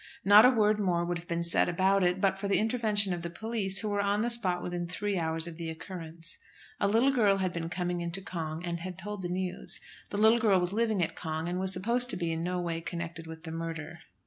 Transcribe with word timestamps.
Not 0.25 0.45
a 0.45 0.49
word 0.49 0.79
more 0.79 1.05
would 1.05 1.19
have 1.19 1.27
been 1.27 1.43
said 1.43 1.69
about 1.69 2.03
it, 2.03 2.19
but 2.19 2.39
for 2.39 2.47
the 2.47 2.57
intervention 2.57 3.13
of 3.13 3.21
the 3.21 3.29
police, 3.29 3.77
who 3.81 3.89
were 3.89 4.01
on 4.01 4.23
the 4.23 4.31
spot 4.31 4.63
within 4.63 4.87
three 4.87 5.15
hours 5.15 5.45
of 5.45 5.57
the 5.57 5.69
occurrence. 5.69 6.39
A 6.79 6.87
little 6.87 7.13
girl 7.13 7.37
had 7.37 7.53
been 7.53 7.69
coming 7.69 8.01
into 8.01 8.19
Cong, 8.19 8.65
and 8.65 8.79
had 8.79 8.97
told 8.97 9.21
the 9.21 9.29
news. 9.29 9.79
The 10.09 10.17
little 10.17 10.39
girl 10.39 10.59
was 10.59 10.73
living 10.73 11.03
at 11.03 11.15
Cong, 11.15 11.47
and 11.47 11.59
was 11.59 11.71
supposed 11.71 12.09
to 12.09 12.17
be 12.17 12.31
in 12.31 12.41
no 12.43 12.59
way 12.59 12.81
connected 12.81 13.27
with 13.27 13.43
the 13.43 13.51
murder. 13.51 13.99